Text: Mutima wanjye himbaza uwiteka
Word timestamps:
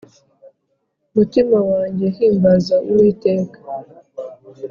Mutima 1.15 1.57
wanjye 1.71 2.07
himbaza 2.17 2.75
uwiteka 2.89 3.59